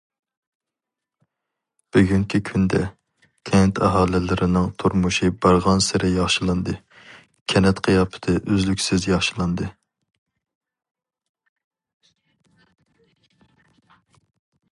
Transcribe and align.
بۈگۈنكى 1.97 2.39
كۈندە، 2.49 2.79
كەنت 3.49 3.81
ئاھالىلىرىنىڭ 3.87 4.65
تۇرمۇشى 4.83 5.29
بارغانسېرى 5.45 6.09
ياخشىلاندى، 6.15 6.75
كەنت 7.55 7.81
قىياپىتى 7.89 8.37
ئۈزلۈكسىز 8.57 9.07
ياخشىلاندى. 9.11 9.71